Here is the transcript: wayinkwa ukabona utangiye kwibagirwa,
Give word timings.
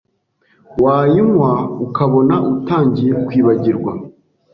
wayinkwa 0.83 1.51
ukabona 1.85 2.35
utangiye 2.53 3.13
kwibagirwa, 3.25 3.91